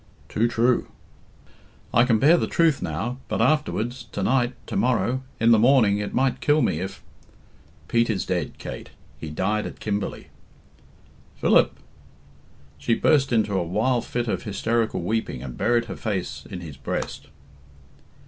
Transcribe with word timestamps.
"Too 0.29 0.47
true." 0.47 0.87
"I 1.93 2.05
can 2.05 2.17
bear 2.17 2.35
the 2.35 2.47
truth 2.47 2.81
now 2.81 3.19
but 3.27 3.39
afterwards 3.39 4.07
to 4.13 4.23
night 4.23 4.55
tomorrow 4.65 5.21
in 5.39 5.51
the 5.51 5.59
morning 5.59 5.99
it 5.99 6.11
might 6.11 6.41
kill 6.41 6.63
me 6.63 6.79
if" 6.79 7.03
"Pete 7.87 8.09
is 8.09 8.25
dead, 8.25 8.57
Kate; 8.57 8.89
he 9.19 9.29
died 9.29 9.67
at 9.67 9.79
Kimberley." 9.79 10.29
"Philip!" 11.35 11.77
She 12.79 12.95
burst 12.95 13.31
into 13.31 13.53
a 13.53 13.61
wild 13.63 14.03
fit 14.03 14.27
of 14.27 14.41
hysterical 14.41 15.03
weeping, 15.03 15.43
and 15.43 15.55
buried 15.55 15.85
her 15.85 15.95
face 15.95 16.47
his 16.49 16.63
his 16.63 16.77
breast. 16.77 17.27